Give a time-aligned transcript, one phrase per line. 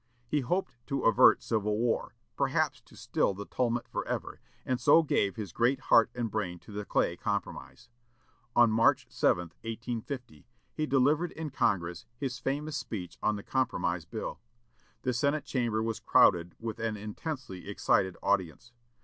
[0.27, 5.35] He hoped to avert civil war, perhaps to still the tumult forever, and so gave
[5.35, 7.87] his great heart and brain to the Clay compromise.
[8.55, 14.39] On March 7, 1850, he delivered in Congress his famous speech on the Compromise bill.
[15.03, 18.71] The Senate chamber was crowded with an intensely excited audience.